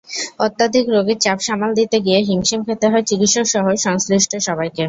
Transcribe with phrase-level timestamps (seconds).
[0.39, 4.79] অত্যধিক রোগীর চাপ সামাল দিতে গিয়ে হিমশিম খেতে হয় চিকিৎসকসহ সংশ্লিষ্ট সবাইকে।